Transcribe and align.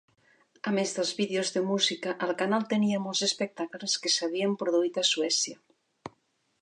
A 0.69 0.71
més 0.75 0.93
dels 0.99 1.11
vídeos 1.17 1.51
de 1.57 1.61
música, 1.65 2.15
el 2.27 2.33
canal 2.39 2.65
tenia 2.73 3.03
molts 3.03 3.21
espectacles 3.29 3.99
que 4.07 4.13
s'havien 4.17 4.57
produït 4.65 4.99
a 5.03 5.05
Suècia. 5.11 6.15